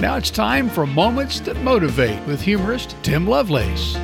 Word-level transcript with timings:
Now 0.00 0.16
it's 0.16 0.28
time 0.28 0.68
for 0.68 0.86
Moments 0.86 1.38
That 1.40 1.56
Motivate 1.58 2.20
with 2.26 2.40
humorist 2.40 2.96
Tim 3.04 3.28
Lovelace. 3.28 3.94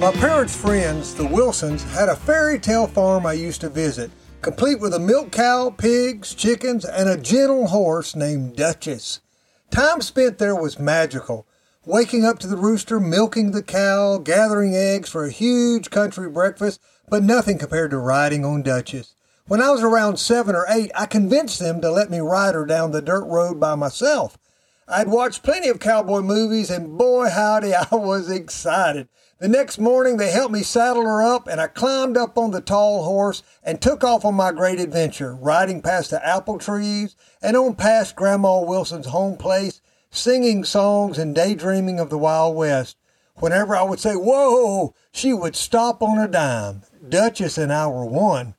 My 0.00 0.10
parents' 0.12 0.54
friends, 0.54 1.14
the 1.14 1.24
Wilsons, 1.24 1.84
had 1.94 2.08
a 2.08 2.16
fairy 2.16 2.58
tale 2.58 2.88
farm 2.88 3.24
I 3.24 3.34
used 3.34 3.60
to 3.60 3.68
visit, 3.70 4.10
complete 4.42 4.80
with 4.80 4.94
a 4.94 4.98
milk 4.98 5.30
cow, 5.30 5.70
pigs, 5.70 6.34
chickens, 6.34 6.84
and 6.84 7.08
a 7.08 7.16
gentle 7.16 7.68
horse 7.68 8.16
named 8.16 8.56
Duchess. 8.56 9.20
Time 9.70 10.00
spent 10.00 10.38
there 10.38 10.56
was 10.56 10.78
magical. 10.78 11.46
Waking 11.86 12.24
up 12.24 12.40
to 12.40 12.48
the 12.48 12.56
rooster, 12.56 12.98
milking 12.98 13.52
the 13.52 13.62
cow, 13.62 14.18
gathering 14.18 14.74
eggs 14.74 15.08
for 15.08 15.24
a 15.24 15.30
huge 15.30 15.90
country 15.90 16.28
breakfast, 16.28 16.80
but 17.08 17.22
nothing 17.22 17.58
compared 17.58 17.92
to 17.92 17.98
riding 17.98 18.44
on 18.44 18.62
Duchess. 18.62 19.14
When 19.46 19.60
I 19.60 19.68
was 19.68 19.82
around 19.82 20.18
seven 20.18 20.56
or 20.56 20.64
eight, 20.70 20.90
I 20.94 21.04
convinced 21.04 21.58
them 21.58 21.82
to 21.82 21.90
let 21.90 22.10
me 22.10 22.18
ride 22.18 22.54
her 22.54 22.64
down 22.64 22.92
the 22.92 23.02
dirt 23.02 23.26
road 23.26 23.60
by 23.60 23.74
myself. 23.74 24.38
I'd 24.88 25.08
watched 25.08 25.42
plenty 25.42 25.68
of 25.68 25.80
cowboy 25.80 26.22
movies, 26.22 26.70
and 26.70 26.96
boy, 26.96 27.28
howdy, 27.28 27.74
I 27.92 27.94
was 27.94 28.30
excited. 28.30 29.06
The 29.40 29.48
next 29.48 29.78
morning, 29.78 30.16
they 30.16 30.30
helped 30.30 30.54
me 30.54 30.62
saddle 30.62 31.02
her 31.02 31.22
up, 31.22 31.46
and 31.46 31.60
I 31.60 31.66
climbed 31.66 32.16
up 32.16 32.38
on 32.38 32.52
the 32.52 32.62
tall 32.62 33.04
horse 33.04 33.42
and 33.62 33.82
took 33.82 34.02
off 34.02 34.24
on 34.24 34.34
my 34.34 34.50
great 34.50 34.80
adventure, 34.80 35.34
riding 35.34 35.82
past 35.82 36.08
the 36.08 36.26
apple 36.26 36.56
trees 36.56 37.14
and 37.42 37.54
on 37.54 37.74
past 37.74 38.16
Grandma 38.16 38.62
Wilson's 38.62 39.08
home 39.08 39.36
place, 39.36 39.82
singing 40.10 40.64
songs 40.64 41.18
and 41.18 41.34
daydreaming 41.34 42.00
of 42.00 42.08
the 42.08 42.16
Wild 42.16 42.56
West. 42.56 42.96
Whenever 43.34 43.76
I 43.76 43.82
would 43.82 44.00
say, 44.00 44.14
Whoa, 44.14 44.94
she 45.12 45.34
would 45.34 45.54
stop 45.54 46.02
on 46.02 46.18
a 46.18 46.28
dime. 46.28 46.80
Duchess 47.06 47.58
and 47.58 47.70
I 47.70 47.88
were 47.88 48.06
one. 48.06 48.54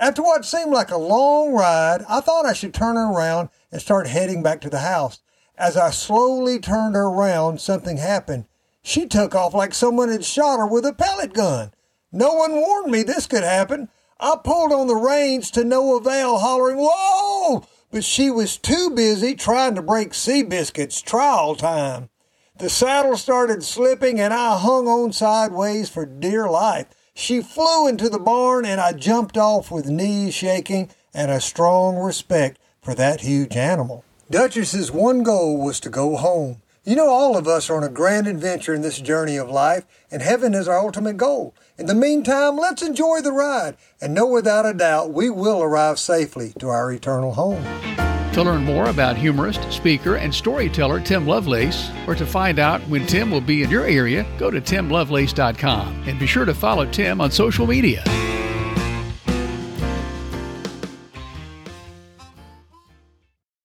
After 0.00 0.22
what 0.22 0.46
seemed 0.46 0.72
like 0.72 0.90
a 0.90 0.96
long 0.96 1.52
ride, 1.52 2.06
I 2.08 2.22
thought 2.22 2.46
I 2.46 2.54
should 2.54 2.72
turn 2.72 2.96
her 2.96 3.12
around 3.12 3.50
and 3.70 3.82
start 3.82 4.06
heading 4.06 4.42
back 4.42 4.62
to 4.62 4.70
the 4.70 4.78
house. 4.78 5.20
As 5.58 5.76
I 5.76 5.90
slowly 5.90 6.58
turned 6.58 6.94
her 6.94 7.04
around, 7.04 7.60
something 7.60 7.98
happened. 7.98 8.46
She 8.80 9.04
took 9.04 9.34
off 9.34 9.52
like 9.52 9.74
someone 9.74 10.08
had 10.08 10.24
shot 10.24 10.56
her 10.56 10.66
with 10.66 10.86
a 10.86 10.94
pellet 10.94 11.34
gun. 11.34 11.72
No 12.10 12.32
one 12.32 12.52
warned 12.52 12.90
me 12.90 13.02
this 13.02 13.26
could 13.26 13.42
happen. 13.42 13.90
I 14.18 14.36
pulled 14.42 14.72
on 14.72 14.86
the 14.86 14.96
reins 14.96 15.50
to 15.50 15.64
no 15.64 15.94
avail, 15.98 16.38
hollering, 16.38 16.78
Whoa! 16.78 17.66
But 17.90 18.02
she 18.02 18.30
was 18.30 18.56
too 18.56 18.88
busy 18.88 19.34
trying 19.34 19.74
to 19.74 19.82
break 19.82 20.14
Seabiscuit's 20.14 21.02
trial 21.02 21.54
time. 21.56 22.08
The 22.56 22.70
saddle 22.70 23.18
started 23.18 23.62
slipping 23.62 24.18
and 24.18 24.32
I 24.32 24.56
hung 24.56 24.88
on 24.88 25.12
sideways 25.12 25.90
for 25.90 26.06
dear 26.06 26.48
life. 26.48 26.86
She 27.14 27.42
flew 27.42 27.86
into 27.86 28.08
the 28.08 28.18
barn 28.18 28.64
and 28.64 28.80
I 28.80 28.92
jumped 28.92 29.36
off 29.36 29.70
with 29.70 29.88
knees 29.88 30.34
shaking 30.34 30.90
and 31.12 31.30
a 31.30 31.40
strong 31.40 31.96
respect 31.96 32.58
for 32.82 32.94
that 32.94 33.20
huge 33.20 33.56
animal. 33.56 34.04
Duchess's 34.30 34.90
one 34.90 35.22
goal 35.22 35.60
was 35.60 35.80
to 35.80 35.90
go 35.90 36.16
home. 36.16 36.62
You 36.84 36.96
know, 36.96 37.08
all 37.08 37.36
of 37.36 37.46
us 37.46 37.68
are 37.68 37.76
on 37.76 37.84
a 37.84 37.90
grand 37.90 38.26
adventure 38.26 38.72
in 38.74 38.80
this 38.80 39.00
journey 39.00 39.36
of 39.36 39.50
life, 39.50 39.84
and 40.10 40.22
heaven 40.22 40.54
is 40.54 40.66
our 40.66 40.78
ultimate 40.78 41.18
goal. 41.18 41.54
In 41.76 41.86
the 41.86 41.94
meantime, 41.94 42.56
let's 42.56 42.82
enjoy 42.82 43.20
the 43.20 43.32
ride 43.32 43.76
and 44.00 44.14
know 44.14 44.26
without 44.26 44.64
a 44.64 44.72
doubt 44.72 45.12
we 45.12 45.28
will 45.28 45.62
arrive 45.62 45.98
safely 45.98 46.54
to 46.58 46.68
our 46.68 46.90
eternal 46.90 47.34
home. 47.34 48.09
To 48.32 48.44
learn 48.44 48.64
more 48.64 48.88
about 48.88 49.16
humorist, 49.16 49.72
speaker, 49.72 50.14
and 50.16 50.32
storyteller 50.32 51.00
Tim 51.00 51.26
Lovelace, 51.26 51.90
or 52.06 52.14
to 52.14 52.24
find 52.24 52.60
out 52.60 52.80
when 52.82 53.06
Tim 53.06 53.30
will 53.30 53.40
be 53.40 53.64
in 53.64 53.70
your 53.70 53.84
area, 53.84 54.24
go 54.38 54.50
to 54.50 54.60
timlovelace.com 54.60 56.04
and 56.06 56.18
be 56.18 56.26
sure 56.26 56.44
to 56.44 56.54
follow 56.54 56.86
Tim 56.90 57.20
on 57.20 57.30
social 57.32 57.66
media. 57.66 58.04